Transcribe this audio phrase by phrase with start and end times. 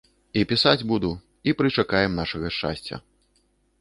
[0.39, 1.11] І пісаць буду,
[1.51, 2.95] і прычакаем нашага шчасця.